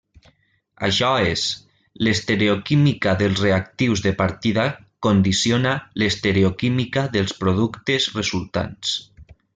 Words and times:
Això 0.85 1.09
és, 1.33 1.43
l'estereoquímica 2.07 3.13
dels 3.21 3.43
reactius 3.45 4.03
de 4.07 4.15
partida 4.23 4.65
condiciona 5.09 5.77
l'estereoquímica 6.03 7.05
dels 7.19 7.37
productes 7.45 8.09
resultants. 8.21 8.97